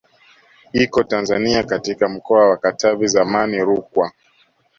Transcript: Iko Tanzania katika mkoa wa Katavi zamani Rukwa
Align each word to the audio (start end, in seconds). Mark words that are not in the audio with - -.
Iko 0.73 1.03
Tanzania 1.03 1.63
katika 1.63 2.09
mkoa 2.09 2.49
wa 2.49 2.57
Katavi 2.57 3.07
zamani 3.07 3.59
Rukwa 3.59 4.11